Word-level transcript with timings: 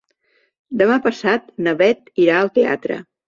Demà 0.81 0.95
passat 1.03 1.45
na 1.67 1.75
Bet 1.83 2.11
irà 2.27 2.39
al 2.39 2.53
teatre. 2.59 2.99